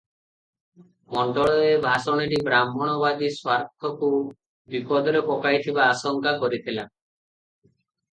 [1.15, 4.09] ମଣ୍ଡଳ ଏ ଭାଷଣଟି ବ୍ରାହ୍ମଣବାଦୀ ସ୍ୱାର୍ଥକୁ
[4.75, 6.87] ବିପଦରେ ପକାଇଥିବା ଆଶଙ୍କା କରିଥିଲା।